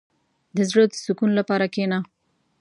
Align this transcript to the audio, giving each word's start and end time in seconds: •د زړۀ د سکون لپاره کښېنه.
•د 0.55 0.57
زړۀ 0.69 0.83
د 0.89 0.93
سکون 1.03 1.31
لپاره 1.39 1.65
کښېنه. 1.73 1.99